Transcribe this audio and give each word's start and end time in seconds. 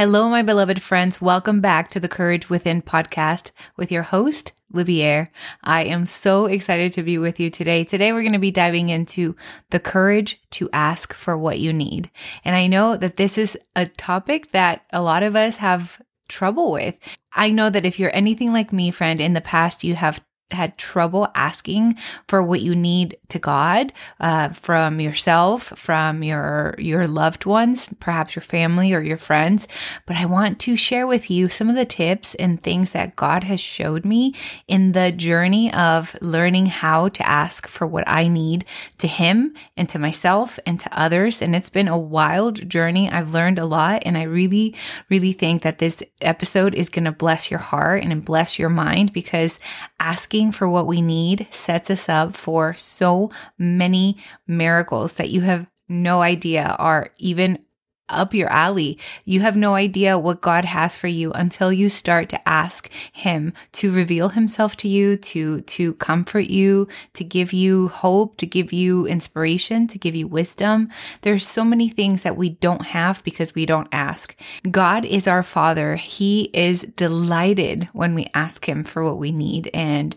Hello, 0.00 0.30
my 0.30 0.40
beloved 0.40 0.80
friends. 0.80 1.20
Welcome 1.20 1.60
back 1.60 1.90
to 1.90 2.00
the 2.00 2.08
Courage 2.08 2.48
Within 2.48 2.80
podcast 2.80 3.50
with 3.76 3.92
your 3.92 4.04
host, 4.04 4.54
Libier. 4.72 5.28
I 5.62 5.84
am 5.84 6.06
so 6.06 6.46
excited 6.46 6.94
to 6.94 7.02
be 7.02 7.18
with 7.18 7.38
you 7.38 7.50
today. 7.50 7.84
Today, 7.84 8.10
we're 8.10 8.22
going 8.22 8.32
to 8.32 8.38
be 8.38 8.50
diving 8.50 8.88
into 8.88 9.36
the 9.68 9.78
courage 9.78 10.40
to 10.52 10.70
ask 10.72 11.12
for 11.12 11.36
what 11.36 11.58
you 11.58 11.74
need. 11.74 12.10
And 12.46 12.56
I 12.56 12.66
know 12.66 12.96
that 12.96 13.18
this 13.18 13.36
is 13.36 13.58
a 13.76 13.84
topic 13.84 14.52
that 14.52 14.86
a 14.90 15.02
lot 15.02 15.22
of 15.22 15.36
us 15.36 15.58
have 15.58 16.00
trouble 16.30 16.72
with. 16.72 16.98
I 17.34 17.50
know 17.50 17.68
that 17.68 17.84
if 17.84 17.98
you're 17.98 18.16
anything 18.16 18.54
like 18.54 18.72
me, 18.72 18.90
friend, 18.90 19.20
in 19.20 19.34
the 19.34 19.42
past, 19.42 19.84
you 19.84 19.96
have 19.96 20.24
had 20.52 20.76
trouble 20.76 21.28
asking 21.34 21.96
for 22.28 22.42
what 22.42 22.60
you 22.60 22.74
need 22.74 23.16
to 23.28 23.38
God 23.38 23.92
uh, 24.18 24.50
from 24.50 25.00
yourself, 25.00 25.64
from 25.76 26.22
your 26.22 26.74
your 26.78 27.06
loved 27.06 27.46
ones, 27.46 27.88
perhaps 28.00 28.34
your 28.34 28.42
family 28.42 28.92
or 28.92 29.00
your 29.00 29.16
friends. 29.16 29.68
But 30.06 30.16
I 30.16 30.26
want 30.26 30.58
to 30.60 30.76
share 30.76 31.06
with 31.06 31.30
you 31.30 31.48
some 31.48 31.68
of 31.68 31.76
the 31.76 31.84
tips 31.84 32.34
and 32.34 32.62
things 32.62 32.92
that 32.92 33.16
God 33.16 33.44
has 33.44 33.60
showed 33.60 34.04
me 34.04 34.34
in 34.66 34.92
the 34.92 35.12
journey 35.12 35.72
of 35.72 36.16
learning 36.20 36.66
how 36.66 37.08
to 37.08 37.28
ask 37.28 37.66
for 37.66 37.86
what 37.86 38.04
I 38.06 38.28
need 38.28 38.64
to 38.98 39.06
Him 39.06 39.54
and 39.76 39.88
to 39.88 39.98
myself 39.98 40.58
and 40.66 40.80
to 40.80 40.98
others. 40.98 41.42
And 41.42 41.54
it's 41.54 41.70
been 41.70 41.88
a 41.88 41.98
wild 41.98 42.68
journey. 42.68 43.10
I've 43.10 43.34
learned 43.34 43.58
a 43.58 43.66
lot, 43.66 44.02
and 44.04 44.16
I 44.18 44.22
really, 44.22 44.74
really 45.08 45.32
think 45.32 45.62
that 45.62 45.78
this 45.78 46.02
episode 46.20 46.74
is 46.74 46.88
going 46.88 47.04
to 47.04 47.12
bless 47.12 47.50
your 47.50 47.60
heart 47.60 48.02
and 48.02 48.24
bless 48.24 48.58
your 48.58 48.68
mind 48.68 49.12
because 49.12 49.60
asking 49.98 50.39
asking 50.40 50.52
for 50.52 50.68
what 50.70 50.86
we 50.86 51.02
need 51.02 51.46
sets 51.50 51.90
us 51.90 52.08
up 52.08 52.34
for 52.34 52.74
so 52.74 53.30
many 53.58 54.16
miracles 54.46 55.14
that 55.14 55.28
you 55.28 55.42
have 55.42 55.66
no 55.86 56.22
idea 56.22 56.76
are 56.78 57.10
even 57.18 57.58
up 58.10 58.34
your 58.34 58.48
alley. 58.48 58.98
You 59.24 59.40
have 59.40 59.56
no 59.56 59.74
idea 59.74 60.18
what 60.18 60.40
God 60.40 60.64
has 60.64 60.96
for 60.96 61.08
you 61.08 61.32
until 61.32 61.72
you 61.72 61.88
start 61.88 62.28
to 62.30 62.48
ask 62.48 62.90
him 63.12 63.52
to 63.72 63.92
reveal 63.92 64.30
himself 64.30 64.76
to 64.78 64.88
you, 64.88 65.16
to 65.16 65.60
to 65.60 65.94
comfort 65.94 66.46
you, 66.46 66.88
to 67.14 67.24
give 67.24 67.52
you 67.52 67.88
hope, 67.88 68.36
to 68.38 68.46
give 68.46 68.72
you 68.72 69.06
inspiration, 69.06 69.86
to 69.88 69.98
give 69.98 70.14
you 70.14 70.26
wisdom. 70.26 70.88
There's 71.22 71.46
so 71.46 71.64
many 71.64 71.88
things 71.88 72.22
that 72.22 72.36
we 72.36 72.50
don't 72.50 72.86
have 72.86 73.22
because 73.24 73.54
we 73.54 73.66
don't 73.66 73.88
ask. 73.92 74.36
God 74.70 75.04
is 75.04 75.26
our 75.26 75.42
father. 75.42 75.96
He 75.96 76.50
is 76.52 76.82
delighted 76.96 77.88
when 77.92 78.14
we 78.14 78.28
ask 78.34 78.68
him 78.68 78.84
for 78.84 79.04
what 79.04 79.18
we 79.18 79.32
need 79.32 79.70
and 79.74 80.16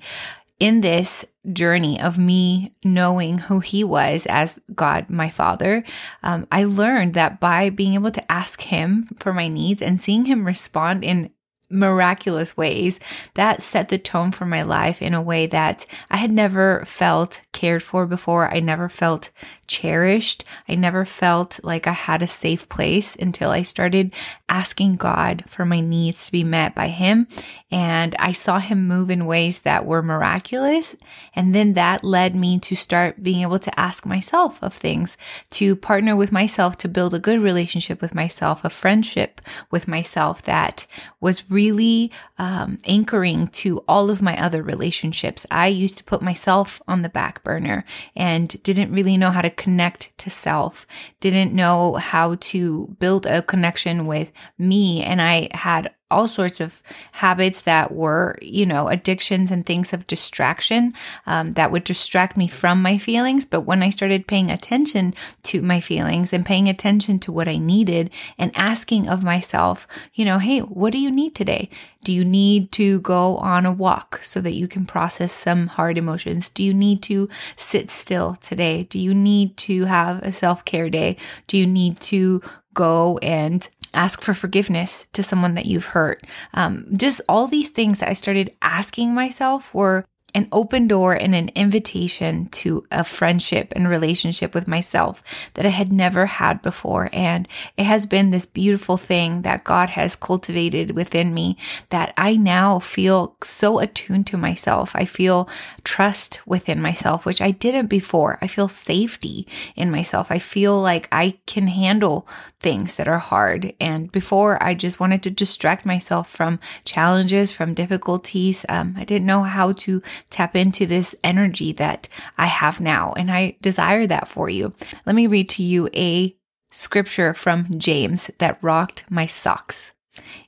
in 0.64 0.80
this 0.80 1.26
journey 1.52 2.00
of 2.00 2.18
me 2.18 2.74
knowing 2.86 3.38
who 3.38 3.60
he 3.60 3.84
was 3.84 4.26
as 4.28 4.62
God, 4.74 5.10
my 5.10 5.30
father, 5.30 5.84
um, 6.24 6.48
I 6.54 6.64
learned 6.64 7.16
that 7.16 7.42
by 7.42 7.70
being 7.70 7.96
able 7.96 8.12
to 8.12 8.32
ask 8.32 8.62
him 8.62 9.10
for 9.20 9.34
my 9.34 9.50
needs 9.50 9.82
and 9.82 10.00
seeing 10.00 10.24
him 10.24 10.46
respond 10.46 11.04
in 11.04 11.32
miraculous 11.70 12.56
ways 12.56 12.98
that 13.34 13.62
set 13.62 13.90
the 13.90 13.98
tone 13.98 14.32
for 14.32 14.46
my 14.46 14.62
life 14.62 15.02
in 15.02 15.14
a 15.14 15.22
way 15.22 15.48
that 15.48 15.86
I 16.10 16.16
had 16.18 16.32
never 16.32 16.86
felt 16.86 17.42
cared 17.52 17.84
for 17.84 18.06
before. 18.06 18.50
I 18.50 18.60
never 18.60 18.88
felt 18.88 19.32
cherished. 19.68 20.46
I 20.70 20.76
never 20.76 21.04
felt 21.04 21.60
like 21.64 21.88
I 21.88 21.94
had 21.94 22.22
a 22.22 22.28
safe 22.28 22.70
place 22.70 23.18
until 23.18 23.50
I 23.50 23.64
started 23.64 24.14
asking 24.54 24.94
God 24.94 25.44
for 25.48 25.66
my 25.66 25.80
needs 25.80 26.28
to 26.28 26.32
be 26.32 26.44
met 26.44 26.76
by 26.76 26.88
Him. 26.88 27.28
And 27.72 28.16
I 28.20 28.34
saw 28.34 28.60
Him 28.60 28.88
move 28.88 29.10
in 29.10 29.26
ways 29.26 29.62
that 29.62 29.88
were 29.88 30.04
miraculous. 30.04 30.96
And 31.36 31.56
then 31.56 31.74
that 31.74 32.04
led 32.04 32.36
me 32.36 32.60
to 32.60 32.76
start 32.76 33.24
being 33.24 33.42
able 33.42 33.58
to 33.58 33.80
ask 33.80 34.06
myself 34.06 34.62
of 34.62 34.72
things, 34.72 35.18
to 35.52 35.76
partner 35.76 36.16
with 36.16 36.32
myself, 36.32 36.78
to 36.78 36.88
build 36.88 37.16
a 37.16 37.20
good 37.20 37.42
relationship 37.42 38.00
with 38.00 38.14
myself, 38.14 38.64
a 38.64 38.70
friendship 38.70 39.42
with 39.72 39.88
myself 39.88 40.44
that 40.44 40.86
was 41.20 41.50
really 41.50 42.12
um, 42.38 42.78
anchoring 42.86 43.48
to 43.48 43.80
all 43.88 44.12
of 44.12 44.22
my 44.22 44.40
other 44.40 44.62
relationships. 44.62 45.48
I 45.50 45.68
used 45.68 45.98
to 45.98 46.04
put 46.04 46.22
myself 46.22 46.80
on 46.88 47.02
the 47.02 47.10
back 47.10 47.44
burner 47.44 47.86
and 48.16 48.62
didn't 48.62 48.94
really 48.94 49.18
know 49.18 49.32
how 49.32 49.42
to 49.42 49.50
connect 49.50 50.16
to 50.20 50.30
self, 50.30 50.86
didn't 51.22 51.56
know 51.56 51.96
how 51.96 52.36
to 52.36 52.96
build 53.00 53.26
a 53.26 53.42
connection 53.42 54.06
with 54.06 54.32
me. 54.58 55.04
And 55.04 55.22
I 55.22 55.50
had 55.52 55.94
all 56.14 56.28
sorts 56.28 56.62
of 56.62 56.82
habits 57.14 57.62
that 57.62 57.92
were, 57.92 58.38
you 58.42 58.66
know, 58.66 58.88
addictions 58.88 59.50
and 59.50 59.66
things 59.66 59.92
of 59.92 60.06
distraction 60.06 60.94
um, 61.26 61.54
that 61.54 61.72
would 61.72 61.84
distract 61.84 62.38
me 62.38 62.48
from 62.48 62.82
my 62.82 62.98
feelings. 62.98 63.46
But 63.46 63.62
when 63.62 63.82
I 63.82 63.90
started 63.90 64.28
paying 64.28 64.52
attention 64.52 65.16
to 65.44 65.62
my 65.62 65.80
feelings 65.80 66.32
and 66.32 66.46
paying 66.46 66.70
attention 66.70 67.18
to 67.20 67.32
what 67.32 67.48
I 67.48 67.58
needed 67.58 68.12
and 68.38 68.52
asking 68.56 69.10
of 69.10 69.24
myself, 69.24 69.88
you 70.14 70.24
know, 70.24 70.38
hey, 70.38 70.60
what 70.60 70.94
do 70.94 71.00
you 71.00 71.10
need 71.10 71.34
today? 71.34 71.70
Do 72.04 72.14
you 72.14 72.24
need 72.24 72.72
to 72.74 73.00
go 73.00 73.38
on 73.38 73.66
a 73.66 73.72
walk 73.72 74.20
so 74.24 74.40
that 74.42 74.54
you 74.54 74.68
can 74.68 74.86
process 74.86 75.32
some 75.32 75.68
hard 75.68 75.98
emotions? 75.98 76.50
Do 76.50 76.64
you 76.64 76.74
need 76.74 77.02
to 77.04 77.28
sit 77.56 77.90
still 77.90 78.36
today? 78.36 78.84
Do 78.84 79.00
you 79.00 79.14
need 79.14 79.58
to 79.58 79.86
have 79.86 80.22
a 80.22 80.32
self 80.32 80.64
care 80.64 80.90
day? 80.90 81.18
Do 81.48 81.58
you 81.58 81.66
need 81.66 82.00
to 82.02 82.42
go 82.74 83.18
and 83.20 83.68
ask 83.94 84.22
for 84.22 84.34
forgiveness 84.34 85.08
to 85.14 85.24
someone 85.24 85.56
that 85.56 85.66
you've 85.66 85.86
hurt. 85.86 86.26
Um, 86.54 86.88
just 86.96 87.22
all 87.28 87.48
these 87.48 87.70
things 87.70 88.00
that 88.00 88.10
I 88.10 88.14
started 88.14 88.56
asking 88.62 89.14
myself 89.14 89.74
were 89.74 90.06
an 90.36 90.48
open 90.52 90.88
door 90.88 91.14
and 91.14 91.36
an 91.36 91.50
invitation 91.50 92.48
to 92.48 92.84
a 92.92 93.04
friendship 93.04 93.72
and 93.76 93.88
relationship 93.88 94.54
with 94.54 94.68
myself 94.68 95.24
that 95.54 95.66
I 95.66 95.70
had 95.70 95.92
never 95.92 96.26
had 96.26 96.62
before. 96.62 97.10
And 97.14 97.48
it 97.78 97.86
has 97.86 98.06
been 98.06 98.32
this 98.32 98.46
beautiful 98.46 98.98
thing 98.98 99.44
that 99.44 99.64
God 99.64 99.90
has 99.90 100.16
cultivated 100.16 100.92
within 100.92 101.34
me 101.34 101.58
that 101.90 102.14
I 102.18 102.36
now 102.36 102.80
feel 102.80 103.36
so 103.44 103.80
attuned 103.80 104.28
to 104.28 104.38
myself. 104.38 104.96
I 104.96 105.06
feel 105.06 105.48
trust 105.84 106.42
within 106.48 106.82
myself, 106.82 107.26
which 107.26 107.42
I 107.42 107.52
didn't 107.52 107.88
before. 107.88 108.40
I 108.42 108.48
feel 108.48 108.68
safety 108.68 109.48
in 109.76 109.92
myself. 109.92 110.32
I 110.32 110.40
feel 110.40 110.82
like 110.82 111.08
I 111.12 111.38
can 111.46 111.68
handle 111.68 112.28
things 112.60 112.96
that 112.96 113.08
are 113.08 113.20
hard. 113.20 113.74
And 113.80 114.12
before, 114.12 114.62
I 114.64 114.74
just 114.74 115.00
wanted 115.00 115.22
to 115.24 115.30
distract 115.30 115.86
myself 115.86 116.30
from 116.30 116.60
challenges, 116.86 117.52
from 117.52 117.74
difficulties. 117.74 118.66
Um, 118.70 118.96
I 118.98 119.04
didn't 119.04 119.28
know 119.28 119.44
how 119.44 119.74
to 119.74 120.02
tap 120.30 120.56
into 120.56 120.86
this 120.86 121.16
energy 121.24 121.72
that 121.74 122.08
I 122.38 122.48
have 122.48 122.80
now. 122.80 123.14
And 123.14 123.32
I 123.32 123.58
desire 123.62 124.08
that 124.08 124.28
for 124.28 124.50
you. 124.50 124.74
Let 125.06 125.16
me 125.16 125.28
read 125.28 125.50
to 125.50 125.64
you 125.64 125.90
a 125.94 126.36
scripture 126.72 127.34
from 127.34 127.80
James 127.80 128.32
that 128.40 128.58
rocked 128.62 129.06
my 129.10 129.26
socks. 129.26 129.94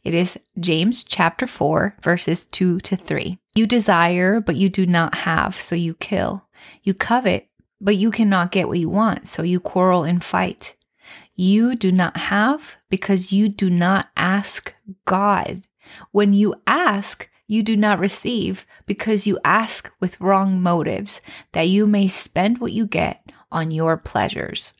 It 0.03 0.13
is 0.13 0.39
James 0.59 1.03
chapter 1.03 1.47
4, 1.47 1.97
verses 2.01 2.45
2 2.45 2.79
to 2.81 2.95
3. 2.95 3.37
You 3.55 3.65
desire, 3.65 4.39
but 4.39 4.55
you 4.55 4.69
do 4.69 4.85
not 4.85 5.15
have, 5.15 5.55
so 5.55 5.75
you 5.75 5.95
kill. 5.95 6.45
You 6.83 6.93
covet, 6.93 7.47
but 7.81 7.95
you 7.95 8.11
cannot 8.11 8.51
get 8.51 8.67
what 8.67 8.79
you 8.79 8.89
want, 8.89 9.27
so 9.27 9.43
you 9.43 9.59
quarrel 9.59 10.03
and 10.03 10.23
fight. 10.23 10.75
You 11.35 11.75
do 11.75 11.91
not 11.91 12.17
have 12.17 12.77
because 12.89 13.33
you 13.33 13.49
do 13.49 13.69
not 13.69 14.09
ask 14.15 14.73
God. 15.05 15.65
When 16.11 16.33
you 16.33 16.55
ask, 16.65 17.29
you 17.47 17.63
do 17.63 17.75
not 17.75 17.99
receive 17.99 18.65
because 18.85 19.27
you 19.27 19.39
ask 19.43 19.91
with 19.99 20.19
wrong 20.19 20.61
motives, 20.61 21.21
that 21.51 21.67
you 21.67 21.87
may 21.87 22.07
spend 22.07 22.59
what 22.59 22.71
you 22.71 22.85
get 22.85 23.31
on 23.51 23.71
your 23.71 23.97
pleasures. 23.97 24.73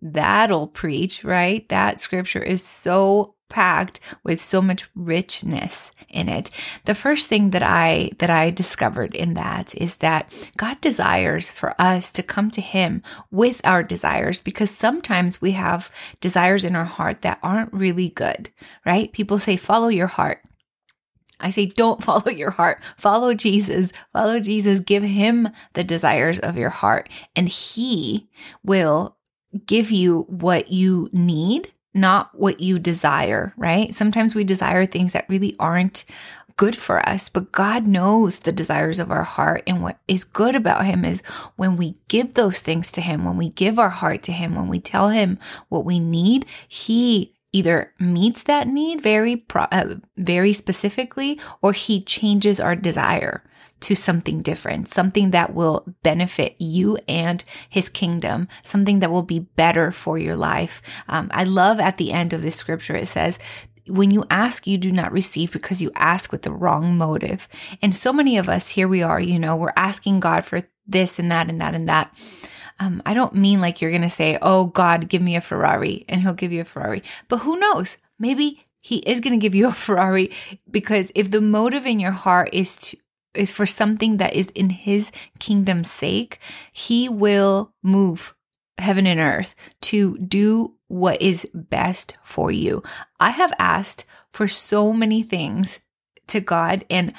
That'll 0.00 0.66
preach, 0.66 1.24
right? 1.24 1.68
That 1.68 2.00
scripture 2.00 2.42
is 2.42 2.64
so 2.64 3.34
packed 3.48 4.00
with 4.24 4.40
so 4.40 4.62
much 4.62 4.88
richness 4.94 5.92
in 6.08 6.28
it. 6.28 6.50
The 6.86 6.94
first 6.94 7.28
thing 7.28 7.50
that 7.50 7.62
I 7.62 8.10
that 8.18 8.30
I 8.30 8.50
discovered 8.50 9.14
in 9.14 9.34
that 9.34 9.74
is 9.74 9.96
that 9.96 10.32
God 10.56 10.80
desires 10.80 11.50
for 11.50 11.74
us 11.78 12.10
to 12.12 12.22
come 12.22 12.50
to 12.52 12.62
him 12.62 13.02
with 13.30 13.60
our 13.64 13.82
desires 13.82 14.40
because 14.40 14.70
sometimes 14.70 15.42
we 15.42 15.52
have 15.52 15.92
desires 16.20 16.64
in 16.64 16.74
our 16.74 16.86
heart 16.86 17.22
that 17.22 17.38
aren't 17.42 17.72
really 17.72 18.08
good, 18.08 18.50
right? 18.86 19.12
People 19.12 19.38
say 19.38 19.56
follow 19.56 19.88
your 19.88 20.08
heart. 20.08 20.42
I 21.42 21.50
say, 21.50 21.66
don't 21.66 22.02
follow 22.04 22.30
your 22.30 22.50
heart. 22.50 22.80
Follow 22.96 23.34
Jesus. 23.34 23.92
Follow 24.12 24.40
Jesus. 24.40 24.80
Give 24.80 25.02
him 25.02 25.48
the 25.74 25.84
desires 25.84 26.38
of 26.38 26.56
your 26.56 26.70
heart, 26.70 27.08
and 27.36 27.48
he 27.48 28.28
will 28.64 29.16
give 29.66 29.90
you 29.90 30.22
what 30.28 30.70
you 30.70 31.08
need, 31.12 31.72
not 31.94 32.30
what 32.34 32.60
you 32.60 32.78
desire, 32.78 33.52
right? 33.56 33.94
Sometimes 33.94 34.34
we 34.34 34.44
desire 34.44 34.86
things 34.86 35.12
that 35.12 35.28
really 35.28 35.54
aren't 35.58 36.04
good 36.56 36.76
for 36.76 37.06
us, 37.08 37.28
but 37.28 37.52
God 37.52 37.86
knows 37.86 38.40
the 38.40 38.52
desires 38.52 38.98
of 38.98 39.10
our 39.10 39.22
heart. 39.22 39.62
And 39.66 39.82
what 39.82 39.98
is 40.08 40.24
good 40.24 40.54
about 40.54 40.84
Him 40.84 41.04
is 41.04 41.22
when 41.56 41.76
we 41.76 41.96
give 42.08 42.34
those 42.34 42.60
things 42.60 42.92
to 42.92 43.00
Him, 43.00 43.24
when 43.24 43.36
we 43.36 43.50
give 43.50 43.78
our 43.78 43.90
heart 43.90 44.22
to 44.24 44.32
Him, 44.32 44.54
when 44.54 44.68
we 44.68 44.80
tell 44.80 45.08
Him 45.08 45.38
what 45.68 45.84
we 45.84 45.98
need, 45.98 46.46
He 46.68 47.31
either 47.52 47.92
meets 47.98 48.42
that 48.44 48.66
need 48.66 49.02
very 49.02 49.44
uh, 49.54 49.94
very 50.16 50.52
specifically 50.52 51.38
or 51.60 51.72
he 51.72 52.00
changes 52.02 52.58
our 52.58 52.74
desire 52.74 53.42
to 53.80 53.94
something 53.94 54.42
different, 54.42 54.88
something 54.88 55.32
that 55.32 55.54
will 55.54 55.84
benefit 56.02 56.54
you 56.58 56.96
and 57.08 57.44
his 57.68 57.88
kingdom, 57.88 58.48
something 58.62 59.00
that 59.00 59.10
will 59.10 59.24
be 59.24 59.40
better 59.40 59.90
for 59.90 60.18
your 60.18 60.36
life. 60.36 60.80
Um, 61.08 61.30
I 61.34 61.44
love 61.44 61.80
at 61.80 61.98
the 61.98 62.12
end 62.12 62.32
of 62.32 62.42
this 62.42 62.56
scripture, 62.56 62.94
it 62.94 63.06
says, 63.06 63.38
when 63.88 64.12
you 64.12 64.24
ask, 64.30 64.66
you 64.66 64.78
do 64.78 64.92
not 64.92 65.10
receive 65.10 65.52
because 65.52 65.82
you 65.82 65.90
ask 65.96 66.30
with 66.30 66.42
the 66.42 66.52
wrong 66.52 66.96
motive. 66.96 67.48
And 67.82 67.94
so 67.94 68.12
many 68.12 68.38
of 68.38 68.48
us, 68.48 68.68
here 68.68 68.86
we 68.86 69.02
are, 69.02 69.20
you 69.20 69.38
know, 69.38 69.56
we're 69.56 69.72
asking 69.76 70.20
God 70.20 70.44
for 70.44 70.62
this 70.86 71.18
and 71.18 71.30
that 71.32 71.50
and 71.50 71.60
that 71.60 71.74
and 71.74 71.88
that. 71.88 72.14
Um, 72.80 73.02
I 73.06 73.14
don't 73.14 73.34
mean 73.34 73.60
like 73.60 73.80
you're 73.80 73.90
going 73.90 74.02
to 74.02 74.10
say, 74.10 74.38
Oh, 74.42 74.66
God, 74.66 75.08
give 75.08 75.22
me 75.22 75.36
a 75.36 75.40
Ferrari, 75.40 76.04
and 76.08 76.20
He'll 76.20 76.34
give 76.34 76.52
you 76.52 76.60
a 76.60 76.64
Ferrari. 76.64 77.02
But 77.28 77.38
who 77.38 77.58
knows? 77.58 77.96
Maybe 78.18 78.64
He 78.80 78.98
is 78.98 79.20
going 79.20 79.38
to 79.38 79.42
give 79.42 79.54
you 79.54 79.68
a 79.68 79.72
Ferrari 79.86 80.30
because 80.70 81.12
if 81.14 81.30
the 81.30 81.40
motive 81.40 81.86
in 81.86 82.00
your 82.00 82.12
heart 82.12 82.50
is 82.52 82.76
to, 82.78 82.96
is 83.34 83.52
for 83.52 83.66
something 83.66 84.18
that 84.18 84.34
is 84.34 84.50
in 84.50 84.70
his 84.70 85.10
kingdom's 85.38 85.90
sake, 85.90 86.38
he 86.74 87.08
will 87.08 87.72
move 87.82 88.34
heaven 88.78 89.06
and 89.06 89.20
earth 89.20 89.54
to 89.80 90.18
do 90.18 90.74
what 90.88 91.20
is 91.22 91.50
best 91.54 92.16
for 92.22 92.50
you. 92.50 92.82
I 93.18 93.30
have 93.30 93.52
asked 93.58 94.04
for 94.32 94.48
so 94.48 94.92
many 94.92 95.22
things 95.22 95.80
to 96.28 96.40
God 96.40 96.84
and 96.90 97.12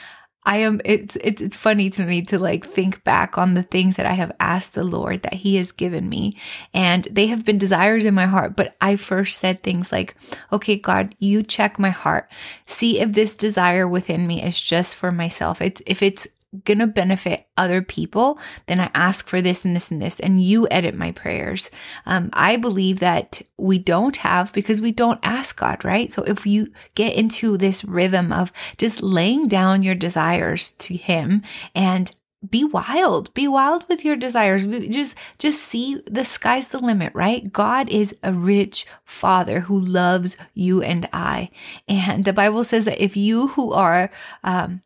I 0.45 0.57
am 0.57 0.81
it's 0.83 1.15
it's 1.17 1.41
it's 1.41 1.55
funny 1.55 1.89
to 1.91 2.03
me 2.03 2.21
to 2.23 2.39
like 2.39 2.67
think 2.67 3.03
back 3.03 3.37
on 3.37 3.53
the 3.53 3.63
things 3.63 3.95
that 3.95 4.05
I 4.05 4.13
have 4.13 4.31
asked 4.39 4.73
the 4.73 4.83
Lord 4.83 5.23
that 5.23 5.33
he 5.33 5.55
has 5.55 5.71
given 5.71 6.09
me. 6.09 6.37
And 6.73 7.07
they 7.11 7.27
have 7.27 7.45
been 7.45 7.57
desires 7.57 8.05
in 8.05 8.13
my 8.13 8.25
heart 8.25 8.55
but 8.55 8.75
I 8.81 8.95
first 8.95 9.37
said 9.37 9.63
things 9.63 9.91
like 9.91 10.15
okay 10.51 10.75
God 10.75 11.15
you 11.19 11.43
check 11.43 11.79
my 11.79 11.91
heart. 11.91 12.29
See 12.65 12.99
if 12.99 13.13
this 13.13 13.35
desire 13.35 13.87
within 13.87 14.27
me 14.27 14.43
is 14.43 14.61
just 14.61 14.95
for 14.95 15.11
myself. 15.11 15.61
It's 15.61 15.81
if 15.85 16.01
it's 16.01 16.27
going 16.65 16.79
to 16.79 16.87
benefit 16.87 17.47
other 17.57 17.81
people, 17.81 18.39
then 18.67 18.79
I 18.79 18.89
ask 18.93 19.27
for 19.27 19.41
this 19.41 19.65
and 19.65 19.75
this 19.75 19.91
and 19.91 20.01
this, 20.01 20.19
and 20.19 20.41
you 20.41 20.67
edit 20.69 20.95
my 20.95 21.11
prayers. 21.11 21.69
Um, 22.05 22.29
I 22.33 22.57
believe 22.57 22.99
that 22.99 23.41
we 23.57 23.79
don't 23.79 24.17
have 24.17 24.53
because 24.53 24.81
we 24.81 24.91
don't 24.91 25.19
ask 25.23 25.57
God, 25.57 25.83
right? 25.83 26.11
So 26.11 26.23
if 26.23 26.45
you 26.45 26.67
get 26.95 27.13
into 27.13 27.57
this 27.57 27.83
rhythm 27.83 28.31
of 28.31 28.51
just 28.77 29.01
laying 29.01 29.47
down 29.47 29.83
your 29.83 29.95
desires 29.95 30.71
to 30.71 30.95
Him 30.95 31.41
and 31.75 32.11
be 32.49 32.63
wild 32.63 33.33
be 33.33 33.47
wild 33.47 33.85
with 33.87 34.03
your 34.03 34.15
desires 34.15 34.65
just 34.89 35.15
just 35.39 35.61
see 35.61 36.01
the 36.05 36.25
sky's 36.25 36.67
the 36.67 36.77
limit 36.77 37.13
right 37.15 37.53
god 37.53 37.89
is 37.89 38.13
a 38.21 38.33
rich 38.33 38.85
father 39.05 39.61
who 39.61 39.79
loves 39.79 40.35
you 40.53 40.81
and 40.81 41.07
i 41.13 41.49
and 41.87 42.25
the 42.25 42.33
bible 42.33 42.63
says 42.63 42.83
that 42.85 43.01
if 43.01 43.15
you 43.15 43.47
who 43.49 43.71
are 43.71 44.11
um, 44.43 44.81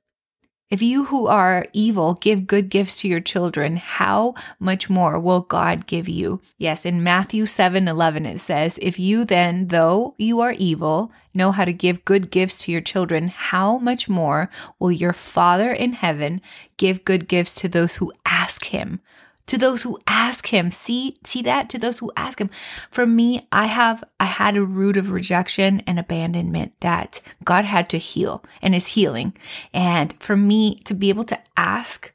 if 0.69 0.81
you 0.81 1.05
who 1.05 1.27
are 1.27 1.65
evil 1.71 2.15
give 2.15 2.45
good 2.45 2.69
gifts 2.69 2.99
to 2.99 3.07
your 3.07 3.21
children, 3.21 3.77
how 3.77 4.35
much 4.59 4.89
more 4.89 5.17
will 5.17 5.39
God 5.39 5.87
give 5.87 6.09
you? 6.09 6.41
Yes, 6.57 6.83
in 6.85 7.03
Matthew 7.03 7.45
7 7.45 7.87
11, 7.87 8.25
it 8.25 8.39
says, 8.39 8.77
If 8.81 8.99
you 8.99 9.23
then, 9.23 9.67
though 9.67 10.13
you 10.17 10.41
are 10.41 10.53
evil, 10.57 11.11
know 11.33 11.53
how 11.53 11.63
to 11.63 11.71
give 11.71 12.03
good 12.03 12.31
gifts 12.31 12.57
to 12.63 12.71
your 12.73 12.81
children, 12.81 13.29
how 13.29 13.77
much 13.77 14.09
more 14.09 14.49
will 14.77 14.91
your 14.91 15.13
Father 15.13 15.71
in 15.71 15.93
heaven 15.93 16.41
give 16.75 17.05
good 17.05 17.29
gifts 17.29 17.55
to 17.61 17.69
those 17.69 17.95
who 17.95 18.11
ask 18.25 18.65
him? 18.65 18.99
To 19.47 19.57
those 19.57 19.81
who 19.81 19.99
ask 20.07 20.47
him. 20.47 20.71
See, 20.71 21.15
see 21.23 21.41
that 21.41 21.69
to 21.69 21.79
those 21.79 21.99
who 21.99 22.11
ask 22.15 22.39
him. 22.39 22.49
For 22.91 23.05
me, 23.05 23.41
I 23.51 23.65
have, 23.65 24.03
I 24.19 24.25
had 24.25 24.55
a 24.55 24.63
root 24.63 24.97
of 24.97 25.11
rejection 25.11 25.81
and 25.87 25.97
abandonment 25.97 26.73
that 26.81 27.21
God 27.43 27.65
had 27.65 27.89
to 27.89 27.97
heal 27.97 28.43
and 28.61 28.75
is 28.75 28.87
healing. 28.87 29.33
And 29.73 30.13
for 30.19 30.35
me 30.35 30.75
to 30.85 30.93
be 30.93 31.09
able 31.09 31.23
to 31.25 31.39
ask 31.55 32.13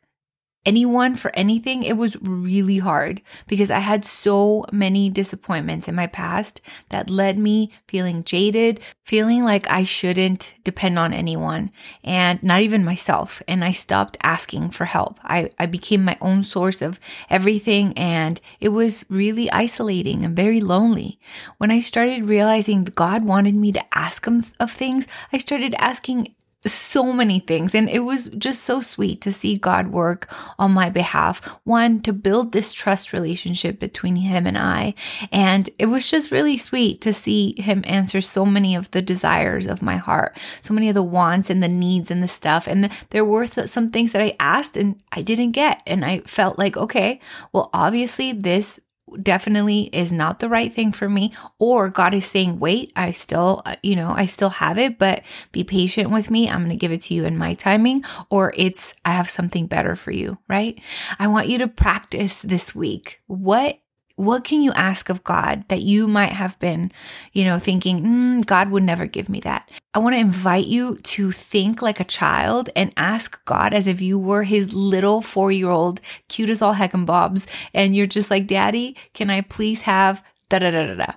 anyone 0.65 1.17
for 1.17 1.35
anything, 1.35 1.83
it 1.83 1.97
was 1.97 2.17
really 2.23 2.79
hard 2.79 3.21
because 3.47 3.71
I 3.71 3.81
had 3.81 4.05
so 4.05 4.65
many 4.73 5.11
disappointments 5.11 5.89
in 5.89 5.95
my 5.95 6.07
past 6.07 6.61
that 6.91 7.11
led 7.11 7.39
me 7.39 7.71
feeling 7.89 8.23
jaded, 8.25 8.83
feeling 9.05 9.43
like 9.43 9.69
I 9.71 9.83
shouldn't 9.83 10.55
depend 10.65 10.99
on 10.99 11.13
anyone 11.13 11.71
and 12.05 12.43
not 12.43 12.61
even 12.61 12.85
myself. 12.85 13.43
And 13.49 13.65
I 13.65 13.73
stopped 13.73 14.17
asking 14.23 14.71
for 14.71 14.85
help. 14.85 15.19
I, 15.25 15.51
I 15.59 15.67
became 15.67 16.05
my 16.05 16.17
own 16.21 16.45
source 16.45 16.81
of 16.81 17.01
everything 17.29 17.93
and 17.97 18.41
it 18.61 18.71
was 18.71 19.05
really 19.09 19.51
isolating 19.51 20.25
and 20.25 20.37
very 20.37 20.61
lonely. 20.61 21.19
When 21.59 21.71
I 21.71 21.81
started 21.81 22.27
realizing 22.27 22.85
God 22.85 23.25
wanted 23.25 23.55
me 23.55 23.73
to 23.73 23.99
ask 23.99 24.27
him 24.27 24.45
of 24.61 24.71
things, 24.71 25.07
I 25.33 25.39
started 25.39 25.75
asking 25.79 26.35
so 26.67 27.13
many 27.13 27.41
things. 27.41 27.75
And 27.75 27.89
it 27.89 28.01
was 28.01 28.29
just 28.31 28.63
so 28.63 28.81
sweet 28.81 29.21
to 29.23 29.33
see 29.33 29.57
God 29.57 29.89
work 29.89 30.33
on 30.59 30.73
my 30.73 30.91
behalf. 30.91 31.45
One, 31.65 32.01
to 32.03 32.13
build 32.13 32.53
this 32.53 32.73
trust 32.73 33.13
relationship 33.13 33.79
between 33.79 34.17
him 34.17 34.47
and 34.47 34.57
I. 34.57 34.95
And 35.33 35.69
it 35.79 35.87
was 35.87 36.11
just 36.11 36.31
really 36.31 36.57
sweet 36.57 37.01
to 37.01 37.13
see 37.13 37.61
him 37.61 37.83
answer 37.87 38.21
so 38.21 38.47
many 38.47 38.75
of 38.75 38.91
the 38.93 39.03
desires 39.03 39.67
of 39.67 39.83
my 39.83 39.97
heart, 39.97 40.37
so 40.61 40.75
many 40.75 40.89
of 40.89 40.95
the 40.95 41.03
wants 41.03 41.51
and 41.51 41.63
the 41.63 41.69
needs 41.69 42.11
and 42.11 42.23
the 42.23 42.29
stuff. 42.29 42.67
And 42.67 42.91
there 43.11 43.25
were 43.25 43.47
some 43.47 43.91
things 43.91 44.13
that 44.13 44.23
I 44.23 44.37
asked 44.39 44.77
and 44.77 45.03
I 45.13 45.23
didn't 45.23 45.53
get. 45.53 45.83
And 45.87 46.05
I 46.05 46.21
felt 46.21 46.59
like, 46.59 46.77
okay, 46.77 47.21
well, 47.53 47.71
obviously 47.73 48.33
this 48.33 48.79
definitely 49.21 49.91
is 49.93 50.13
not 50.13 50.39
the 50.39 50.49
right 50.49 50.73
thing 50.73 50.91
for 50.93 51.09
me 51.09 51.35
or 51.59 51.89
god 51.91 52.15
is 52.15 52.25
saying 52.25 52.59
wait 52.59 52.93
i 52.97 53.11
still 53.11 53.61
uh, 53.67 53.77
you 53.83 53.95
know 53.95 54.13
i 54.13 54.25
still 54.25 54.49
have 54.49 54.79
it 54.79 54.99
but 54.99 55.23
be 55.51 55.65
patient 55.65 56.11
with 56.11 56.31
me. 56.31 56.49
I'm 56.49 56.59
going 56.59 56.71
to 56.71 56.77
give 56.77 56.93
it 56.93 57.03
to 57.03 57.15
you 57.15 57.25
in 57.25 57.37
my 57.37 57.55
timing 57.55 58.05
or 58.31 58.53
it's 58.57 58.95
i 59.05 59.11
have 59.11 59.29
something 59.29 59.67
better 59.67 59.97
for 59.97 60.11
you 60.11 60.39
right? 60.49 60.79
I 61.19 61.29
want 61.29 61.49
you 61.49 61.59
to 61.59 61.69
practice 61.69 62.43
this 62.43 62.75
week. 62.75 63.19
What 63.27 63.79
what 64.17 64.45
can 64.45 64.63
you 64.63 64.73
ask 64.73 65.09
of 65.09 65.25
God 65.25 65.65
that 65.69 65.83
you 65.83 66.07
might 66.07 66.33
have 66.33 66.59
been, 66.59 66.91
you 67.33 67.45
know, 67.45 67.59
thinking, 67.59 68.01
mm, 68.01 68.47
God 68.47 68.71
would 68.71 68.83
never 68.83 69.07
give 69.07 69.29
me 69.29 69.41
that? 69.41 69.71
I 69.95 69.99
want 69.99 70.15
to 70.15 70.21
invite 70.21 70.67
you 70.67 70.97
to 70.97 71.33
think 71.33 71.83
like 71.83 72.01
a 72.01 72.05
child 72.05 72.71
and 72.77 72.93
ask 72.97 73.43
God 73.45 73.75
as 73.75 73.87
if 73.87 74.01
you 74.01 74.19
were 74.19 74.45
his 74.45 74.75
little 74.75 75.23
four 75.23 75.51
year 75.53 75.71
old, 75.71 76.01
cute 76.29 76.51
as 76.51 76.63
all 76.63 76.75
heck 76.75 76.95
and 76.95 77.07
bobs. 77.07 77.47
And 77.75 77.95
you're 77.95 78.07
just 78.07 78.31
like, 78.31 78.47
Daddy, 78.47 78.97
can 79.15 79.31
I 79.31 79.41
please 79.43 79.83
have 79.83 80.23
da 80.49 80.59
da 80.59 80.71
da 80.71 80.87
da 80.87 80.95
da? 80.95 81.13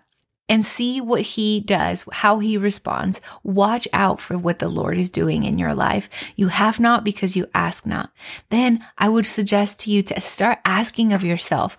and 0.48 0.65
see 0.65 1.01
what 1.01 1.21
he 1.21 1.59
does, 1.59 2.06
how 2.12 2.39
he 2.39 2.57
responds. 2.57 3.19
Watch 3.44 3.88
out 3.94 4.19
for 4.19 4.38
what 4.38 4.59
the 4.59 4.68
Lord 4.68 4.98
is 4.98 5.09
doing 5.09 5.44
in 5.44 5.57
your 5.57 5.74
life. 5.74 6.09
You 6.36 6.50
have 6.50 6.80
not 6.80 7.03
because 7.03 7.36
you 7.36 7.48
ask 7.56 7.86
not. 7.86 8.12
Then 8.50 8.86
I 8.98 9.09
would 9.09 9.25
suggest 9.25 9.80
to 9.81 9.91
you 9.91 10.03
to 10.03 10.21
start 10.21 10.59
asking 10.63 11.13
of 11.13 11.24
yourself, 11.24 11.77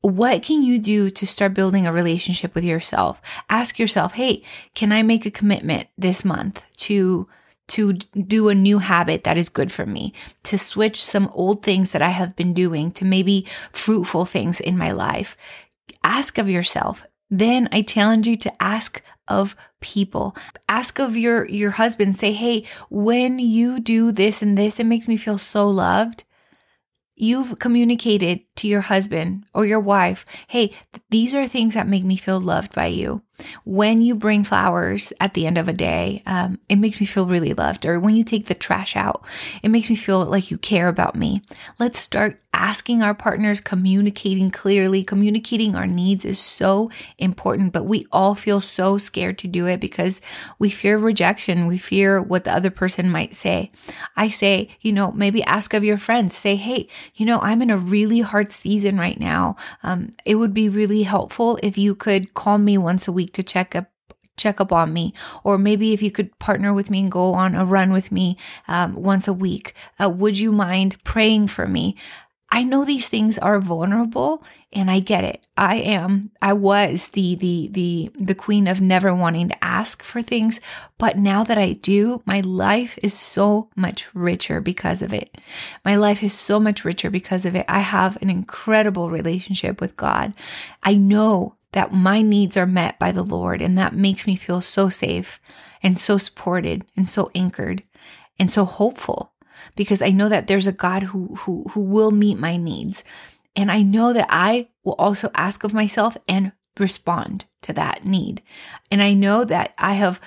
what 0.00 0.42
can 0.42 0.62
you 0.62 0.78
do 0.78 1.10
to 1.10 1.26
start 1.26 1.54
building 1.54 1.86
a 1.86 1.92
relationship 1.92 2.54
with 2.54 2.64
yourself? 2.64 3.20
Ask 3.50 3.78
yourself, 3.78 4.14
hey, 4.14 4.42
can 4.74 4.92
I 4.92 5.02
make 5.02 5.26
a 5.26 5.30
commitment 5.30 5.88
this 5.96 6.24
month 6.24 6.66
to 6.78 7.26
to 7.68 7.92
do 7.92 8.48
a 8.48 8.54
new 8.54 8.78
habit 8.78 9.24
that 9.24 9.36
is 9.36 9.50
good 9.50 9.70
for 9.70 9.84
me, 9.84 10.14
to 10.42 10.56
switch 10.56 11.02
some 11.02 11.28
old 11.34 11.62
things 11.62 11.90
that 11.90 12.00
I 12.00 12.08
have 12.08 12.34
been 12.34 12.54
doing 12.54 12.90
to 12.92 13.04
maybe 13.04 13.46
fruitful 13.72 14.24
things 14.24 14.58
in 14.58 14.78
my 14.78 14.90
life. 14.90 15.36
Ask 16.02 16.38
of 16.38 16.48
yourself. 16.48 17.06
Then 17.28 17.68
I 17.70 17.82
challenge 17.82 18.26
you 18.26 18.38
to 18.38 18.62
ask 18.62 19.02
of 19.26 19.54
people. 19.80 20.34
Ask 20.66 20.98
of 20.98 21.16
your 21.16 21.44
your 21.46 21.72
husband 21.72 22.16
say, 22.16 22.32
"Hey, 22.32 22.64
when 22.88 23.38
you 23.38 23.80
do 23.80 24.12
this 24.12 24.40
and 24.40 24.56
this, 24.56 24.80
it 24.80 24.84
makes 24.84 25.06
me 25.06 25.18
feel 25.18 25.36
so 25.36 25.68
loved." 25.68 26.24
You've 27.20 27.58
communicated 27.58 28.40
to 28.58 28.68
your 28.68 28.82
husband 28.82 29.44
or 29.54 29.66
your 29.66 29.80
wife, 29.80 30.24
hey, 30.48 30.72
these 31.10 31.34
are 31.34 31.46
things 31.46 31.74
that 31.74 31.88
make 31.88 32.04
me 32.04 32.16
feel 32.16 32.40
loved 32.40 32.74
by 32.74 32.86
you. 32.86 33.22
When 33.64 34.02
you 34.02 34.16
bring 34.16 34.42
flowers 34.42 35.12
at 35.20 35.34
the 35.34 35.46
end 35.46 35.58
of 35.58 35.68
a 35.68 35.72
day, 35.72 36.22
um, 36.26 36.58
it 36.68 36.76
makes 36.76 37.00
me 37.00 37.06
feel 37.06 37.26
really 37.26 37.54
loved. 37.54 37.86
Or 37.86 38.00
when 38.00 38.16
you 38.16 38.24
take 38.24 38.46
the 38.46 38.54
trash 38.54 38.96
out, 38.96 39.24
it 39.62 39.68
makes 39.68 39.88
me 39.88 39.96
feel 39.96 40.24
like 40.24 40.50
you 40.50 40.58
care 40.58 40.88
about 40.88 41.14
me. 41.14 41.42
Let's 41.78 42.00
start 42.00 42.40
asking 42.52 43.02
our 43.02 43.14
partners, 43.14 43.60
communicating 43.60 44.50
clearly. 44.50 45.04
Communicating 45.04 45.76
our 45.76 45.86
needs 45.86 46.24
is 46.24 46.40
so 46.40 46.90
important, 47.18 47.72
but 47.72 47.84
we 47.84 48.06
all 48.10 48.34
feel 48.34 48.60
so 48.60 48.98
scared 48.98 49.38
to 49.38 49.46
do 49.46 49.66
it 49.66 49.78
because 49.78 50.20
we 50.58 50.68
fear 50.68 50.98
rejection. 50.98 51.66
We 51.66 51.78
fear 51.78 52.20
what 52.20 52.42
the 52.42 52.52
other 52.52 52.70
person 52.70 53.08
might 53.08 53.34
say. 53.34 53.70
I 54.16 54.30
say, 54.30 54.70
you 54.80 54.92
know, 54.92 55.12
maybe 55.12 55.44
ask 55.44 55.74
of 55.74 55.84
your 55.84 55.98
friends, 55.98 56.36
say, 56.36 56.56
hey, 56.56 56.88
you 57.14 57.24
know, 57.24 57.38
I'm 57.40 57.62
in 57.62 57.70
a 57.70 57.78
really 57.78 58.20
hard 58.20 58.47
season 58.52 58.98
right 58.98 59.18
now. 59.18 59.56
Um, 59.82 60.12
it 60.24 60.36
would 60.36 60.54
be 60.54 60.68
really 60.68 61.02
helpful 61.02 61.58
if 61.62 61.78
you 61.78 61.94
could 61.94 62.34
call 62.34 62.58
me 62.58 62.78
once 62.78 63.08
a 63.08 63.12
week 63.12 63.32
to 63.32 63.42
check 63.42 63.74
up 63.76 63.90
check 64.36 64.60
up 64.60 64.72
on 64.72 64.92
me 64.92 65.12
or 65.42 65.58
maybe 65.58 65.92
if 65.92 66.00
you 66.00 66.12
could 66.12 66.38
partner 66.38 66.72
with 66.72 66.90
me 66.90 67.00
and 67.00 67.10
go 67.10 67.34
on 67.34 67.56
a 67.56 67.64
run 67.64 67.92
with 67.92 68.12
me 68.12 68.36
um, 68.68 68.94
once 68.94 69.26
a 69.26 69.32
week 69.32 69.74
uh, 69.98 70.08
would 70.08 70.38
you 70.38 70.52
mind 70.52 70.96
praying 71.02 71.48
for 71.48 71.66
me 71.66 71.96
I 72.50 72.62
know 72.64 72.84
these 72.84 73.08
things 73.08 73.36
are 73.36 73.60
vulnerable 73.60 74.42
and 74.72 74.90
I 74.90 75.00
get 75.00 75.24
it. 75.24 75.46
I 75.56 75.76
am 75.76 76.30
I 76.40 76.54
was 76.54 77.08
the 77.08 77.34
the 77.36 77.68
the 77.72 78.10
the 78.18 78.34
queen 78.34 78.66
of 78.66 78.80
never 78.80 79.14
wanting 79.14 79.48
to 79.48 79.64
ask 79.64 80.02
for 80.02 80.22
things, 80.22 80.60
but 80.96 81.18
now 81.18 81.44
that 81.44 81.58
I 81.58 81.72
do, 81.72 82.22
my 82.24 82.40
life 82.40 82.98
is 83.02 83.12
so 83.12 83.68
much 83.76 84.14
richer 84.14 84.60
because 84.60 85.02
of 85.02 85.12
it. 85.12 85.38
My 85.84 85.96
life 85.96 86.22
is 86.22 86.32
so 86.32 86.58
much 86.58 86.84
richer 86.84 87.10
because 87.10 87.44
of 87.44 87.54
it. 87.54 87.66
I 87.68 87.80
have 87.80 88.20
an 88.22 88.30
incredible 88.30 89.10
relationship 89.10 89.80
with 89.80 89.96
God. 89.96 90.32
I 90.82 90.94
know 90.94 91.54
that 91.72 91.92
my 91.92 92.22
needs 92.22 92.56
are 92.56 92.66
met 92.66 92.98
by 92.98 93.12
the 93.12 93.22
Lord 93.22 93.60
and 93.60 93.76
that 93.76 93.94
makes 93.94 94.26
me 94.26 94.36
feel 94.36 94.62
so 94.62 94.88
safe 94.88 95.38
and 95.82 95.98
so 95.98 96.16
supported 96.16 96.84
and 96.96 97.08
so 97.08 97.30
anchored 97.34 97.82
and 98.38 98.50
so 98.50 98.64
hopeful 98.64 99.32
because 99.76 100.02
I 100.02 100.10
know 100.10 100.28
that 100.28 100.46
there's 100.46 100.66
a 100.66 100.72
God 100.72 101.04
who 101.04 101.34
who 101.36 101.64
who 101.70 101.80
will 101.80 102.10
meet 102.10 102.38
my 102.38 102.56
needs. 102.56 103.04
And 103.56 103.72
I 103.72 103.82
know 103.82 104.12
that 104.12 104.26
I 104.28 104.68
will 104.84 104.94
also 104.98 105.30
ask 105.34 105.64
of 105.64 105.74
myself 105.74 106.16
and 106.28 106.52
respond 106.78 107.46
to 107.62 107.72
that 107.72 108.04
need. 108.04 108.42
And 108.90 109.02
I 109.02 109.14
know 109.14 109.44
that 109.44 109.74
I 109.78 109.94
have 109.94 110.20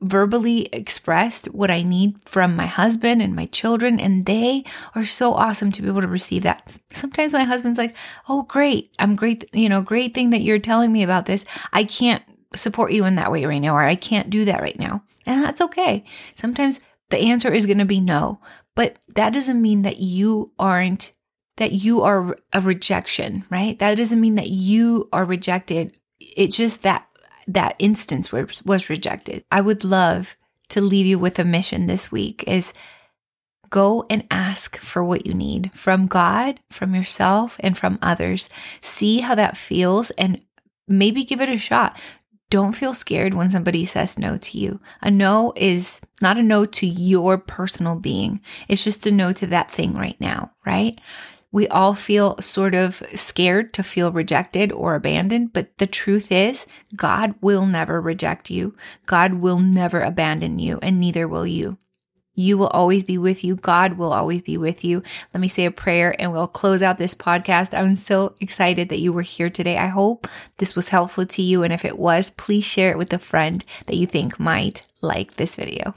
verbally 0.00 0.66
expressed 0.72 1.46
what 1.46 1.70
I 1.70 1.82
need 1.82 2.16
from 2.24 2.56
my 2.56 2.66
husband 2.66 3.22
and 3.22 3.34
my 3.34 3.46
children, 3.46 3.98
and 3.98 4.26
they 4.26 4.64
are 4.94 5.04
so 5.04 5.32
awesome 5.34 5.72
to 5.72 5.82
be 5.82 5.88
able 5.88 6.02
to 6.02 6.08
receive 6.08 6.42
that. 6.42 6.76
Sometimes 6.92 7.32
my 7.32 7.44
husband's 7.44 7.78
like, 7.78 7.96
Oh, 8.28 8.42
great. 8.42 8.94
I'm 8.98 9.16
great. 9.16 9.48
You 9.52 9.68
know, 9.68 9.82
great 9.82 10.14
thing 10.14 10.30
that 10.30 10.42
you're 10.42 10.58
telling 10.58 10.92
me 10.92 11.02
about 11.02 11.26
this. 11.26 11.44
I 11.72 11.84
can't 11.84 12.22
support 12.54 12.92
you 12.92 13.04
in 13.04 13.16
that 13.16 13.32
way 13.32 13.44
right 13.44 13.58
now, 13.58 13.74
or 13.74 13.82
I 13.82 13.94
can't 13.96 14.30
do 14.30 14.44
that 14.46 14.62
right 14.62 14.78
now. 14.78 15.02
And 15.24 15.42
that's 15.42 15.60
okay. 15.60 16.04
Sometimes 16.34 16.80
the 17.10 17.18
answer 17.18 17.52
is 17.52 17.66
going 17.66 17.78
to 17.78 17.84
be 17.84 18.00
no. 18.00 18.40
But 18.74 18.98
that 19.14 19.32
doesn't 19.32 19.60
mean 19.60 19.82
that 19.82 19.98
you 19.98 20.52
aren't, 20.58 21.12
that 21.56 21.72
you 21.72 22.02
are 22.02 22.36
a 22.52 22.60
rejection, 22.60 23.44
right? 23.50 23.78
That 23.78 23.96
doesn't 23.96 24.20
mean 24.20 24.34
that 24.34 24.48
you 24.48 25.08
are 25.12 25.24
rejected. 25.24 25.96
It's 26.20 26.56
just 26.56 26.82
that 26.82 27.06
that 27.48 27.76
instance 27.78 28.32
was, 28.32 28.62
was 28.64 28.90
rejected. 28.90 29.44
I 29.50 29.60
would 29.60 29.84
love 29.84 30.36
to 30.70 30.80
leave 30.80 31.06
you 31.06 31.18
with 31.18 31.38
a 31.38 31.44
mission 31.44 31.86
this 31.86 32.10
week 32.10 32.44
is 32.46 32.72
go 33.70 34.04
and 34.10 34.26
ask 34.30 34.76
for 34.76 35.02
what 35.02 35.26
you 35.26 35.34
need 35.34 35.70
from 35.72 36.06
God, 36.06 36.60
from 36.70 36.94
yourself, 36.94 37.56
and 37.60 37.76
from 37.76 37.98
others. 38.02 38.48
See 38.80 39.20
how 39.20 39.34
that 39.34 39.56
feels 39.56 40.10
and 40.12 40.42
maybe 40.88 41.24
give 41.24 41.40
it 41.40 41.48
a 41.48 41.56
shot. 41.56 41.98
Don't 42.48 42.72
feel 42.72 42.94
scared 42.94 43.34
when 43.34 43.48
somebody 43.48 43.84
says 43.84 44.18
no 44.18 44.36
to 44.36 44.58
you. 44.58 44.78
A 45.02 45.10
no 45.10 45.52
is 45.56 46.00
not 46.22 46.38
a 46.38 46.42
no 46.42 46.64
to 46.64 46.86
your 46.86 47.38
personal 47.38 47.96
being. 47.96 48.40
It's 48.68 48.84
just 48.84 49.06
a 49.06 49.10
no 49.10 49.32
to 49.32 49.46
that 49.48 49.70
thing 49.70 49.94
right 49.94 50.20
now, 50.20 50.52
right? 50.64 50.98
We 51.50 51.66
all 51.68 51.94
feel 51.94 52.36
sort 52.40 52.74
of 52.74 53.02
scared 53.14 53.72
to 53.74 53.82
feel 53.82 54.12
rejected 54.12 54.70
or 54.70 54.94
abandoned, 54.94 55.52
but 55.52 55.76
the 55.78 55.86
truth 55.86 56.30
is, 56.30 56.66
God 56.94 57.34
will 57.40 57.66
never 57.66 58.00
reject 58.00 58.50
you. 58.50 58.76
God 59.06 59.34
will 59.34 59.58
never 59.58 60.00
abandon 60.00 60.58
you, 60.58 60.78
and 60.82 61.00
neither 61.00 61.26
will 61.26 61.46
you. 61.46 61.78
You 62.36 62.58
will 62.58 62.68
always 62.68 63.02
be 63.02 63.18
with 63.18 63.42
you. 63.42 63.56
God 63.56 63.94
will 63.94 64.12
always 64.12 64.42
be 64.42 64.56
with 64.56 64.84
you. 64.84 65.02
Let 65.34 65.40
me 65.40 65.48
say 65.48 65.64
a 65.64 65.70
prayer 65.70 66.14
and 66.18 66.30
we'll 66.30 66.46
close 66.46 66.82
out 66.82 66.98
this 66.98 67.14
podcast. 67.14 67.76
I'm 67.76 67.96
so 67.96 68.34
excited 68.40 68.90
that 68.90 69.00
you 69.00 69.12
were 69.12 69.22
here 69.22 69.50
today. 69.50 69.78
I 69.78 69.86
hope 69.86 70.28
this 70.58 70.76
was 70.76 70.90
helpful 70.90 71.26
to 71.26 71.42
you. 71.42 71.62
And 71.62 71.72
if 71.72 71.84
it 71.84 71.98
was, 71.98 72.30
please 72.30 72.64
share 72.64 72.92
it 72.92 72.98
with 72.98 73.12
a 73.12 73.18
friend 73.18 73.64
that 73.86 73.96
you 73.96 74.06
think 74.06 74.38
might 74.38 74.86
like 75.00 75.36
this 75.36 75.56
video. 75.56 75.94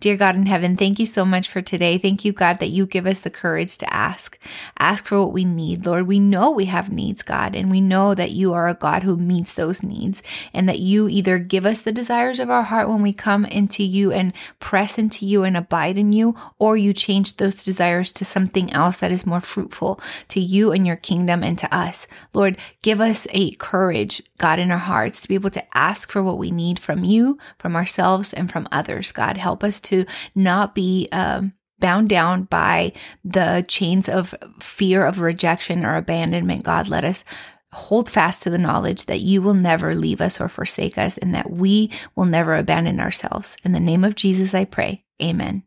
Dear 0.00 0.16
God 0.16 0.36
in 0.36 0.46
heaven, 0.46 0.76
thank 0.76 1.00
you 1.00 1.06
so 1.06 1.24
much 1.24 1.48
for 1.48 1.60
today. 1.60 1.98
Thank 1.98 2.24
you, 2.24 2.32
God, 2.32 2.60
that 2.60 2.68
you 2.68 2.86
give 2.86 3.04
us 3.04 3.18
the 3.18 3.30
courage 3.30 3.78
to 3.78 3.92
ask. 3.92 4.38
Ask 4.78 5.06
for 5.06 5.20
what 5.20 5.32
we 5.32 5.44
need, 5.44 5.86
Lord. 5.86 6.06
We 6.06 6.20
know 6.20 6.52
we 6.52 6.66
have 6.66 6.92
needs, 6.92 7.22
God, 7.22 7.56
and 7.56 7.68
we 7.68 7.80
know 7.80 8.14
that 8.14 8.30
you 8.30 8.52
are 8.52 8.68
a 8.68 8.74
God 8.74 9.02
who 9.02 9.16
meets 9.16 9.54
those 9.54 9.82
needs 9.82 10.22
and 10.54 10.68
that 10.68 10.78
you 10.78 11.08
either 11.08 11.40
give 11.40 11.66
us 11.66 11.80
the 11.80 11.90
desires 11.90 12.38
of 12.38 12.48
our 12.48 12.62
heart 12.62 12.88
when 12.88 13.02
we 13.02 13.12
come 13.12 13.44
into 13.44 13.82
you 13.82 14.12
and 14.12 14.32
press 14.60 14.98
into 14.98 15.26
you 15.26 15.42
and 15.42 15.56
abide 15.56 15.98
in 15.98 16.12
you, 16.12 16.36
or 16.60 16.76
you 16.76 16.92
change 16.92 17.34
those 17.34 17.64
desires 17.64 18.12
to 18.12 18.24
something 18.24 18.72
else 18.72 18.98
that 18.98 19.10
is 19.10 19.26
more 19.26 19.40
fruitful 19.40 20.00
to 20.28 20.38
you 20.38 20.70
and 20.70 20.86
your 20.86 20.94
kingdom 20.94 21.42
and 21.42 21.58
to 21.58 21.74
us. 21.74 22.06
Lord, 22.32 22.56
give 22.82 23.00
us 23.00 23.26
a 23.30 23.50
courage, 23.56 24.22
God, 24.38 24.60
in 24.60 24.70
our 24.70 24.78
hearts 24.78 25.20
to 25.22 25.28
be 25.28 25.34
able 25.34 25.50
to 25.50 25.76
ask 25.76 26.12
for 26.12 26.22
what 26.22 26.38
we 26.38 26.52
need 26.52 26.78
from 26.78 27.02
you, 27.02 27.36
from 27.58 27.74
ourselves, 27.74 28.32
and 28.32 28.48
from 28.48 28.68
others. 28.70 29.10
God, 29.10 29.36
help 29.36 29.64
us 29.64 29.80
to 29.88 30.04
not 30.34 30.74
be 30.74 31.08
um, 31.12 31.52
bound 31.78 32.08
down 32.08 32.44
by 32.44 32.92
the 33.24 33.64
chains 33.68 34.08
of 34.08 34.34
fear 34.60 35.04
of 35.04 35.20
rejection 35.20 35.84
or 35.84 35.96
abandonment. 35.96 36.64
God, 36.64 36.88
let 36.88 37.04
us 37.04 37.24
hold 37.72 38.08
fast 38.08 38.42
to 38.42 38.50
the 38.50 38.58
knowledge 38.58 39.06
that 39.06 39.20
you 39.20 39.42
will 39.42 39.54
never 39.54 39.94
leave 39.94 40.20
us 40.20 40.40
or 40.40 40.48
forsake 40.48 40.96
us 40.96 41.18
and 41.18 41.34
that 41.34 41.50
we 41.50 41.90
will 42.16 42.24
never 42.24 42.56
abandon 42.56 42.98
ourselves. 42.98 43.56
In 43.64 43.72
the 43.72 43.80
name 43.80 44.04
of 44.04 44.14
Jesus, 44.14 44.54
I 44.54 44.64
pray. 44.64 45.04
Amen. 45.22 45.62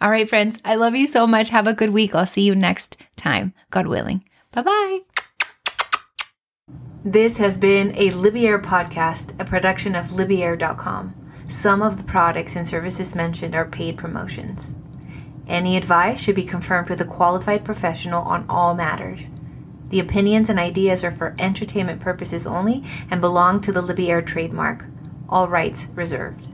All 0.00 0.10
right, 0.10 0.28
friends, 0.28 0.58
I 0.64 0.76
love 0.76 0.94
you 0.94 1.06
so 1.06 1.26
much. 1.26 1.48
Have 1.48 1.66
a 1.66 1.72
good 1.72 1.90
week. 1.90 2.14
I'll 2.14 2.26
see 2.26 2.42
you 2.42 2.54
next 2.54 3.02
time, 3.16 3.52
God 3.70 3.86
willing. 3.86 4.22
Bye 4.52 4.62
bye. 4.62 5.00
This 7.04 7.38
has 7.38 7.56
been 7.56 7.92
a 7.96 8.10
Libier 8.10 8.62
podcast, 8.62 9.38
a 9.40 9.44
production 9.44 9.94
of 9.94 10.06
Libier.com. 10.06 11.14
Some 11.48 11.80
of 11.80 11.96
the 11.96 12.04
products 12.04 12.56
and 12.56 12.68
services 12.68 13.14
mentioned 13.14 13.54
are 13.54 13.64
paid 13.64 13.96
promotions. 13.96 14.74
Any 15.48 15.78
advice 15.78 16.20
should 16.20 16.34
be 16.34 16.44
confirmed 16.44 16.90
with 16.90 17.00
a 17.00 17.06
qualified 17.06 17.64
professional 17.64 18.22
on 18.22 18.44
all 18.50 18.74
matters. 18.74 19.30
The 19.88 19.98
opinions 19.98 20.50
and 20.50 20.58
ideas 20.58 21.02
are 21.02 21.10
for 21.10 21.34
entertainment 21.38 22.00
purposes 22.00 22.46
only 22.46 22.84
and 23.10 23.22
belong 23.22 23.62
to 23.62 23.72
the 23.72 23.80
Libier 23.80 24.24
trademark. 24.24 24.84
All 25.26 25.48
rights 25.48 25.88
reserved. 25.94 26.48